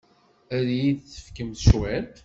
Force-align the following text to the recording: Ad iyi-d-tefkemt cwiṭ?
Ad 0.57 0.67
iyi-d-tefkemt 0.71 1.61
cwiṭ? 1.69 2.11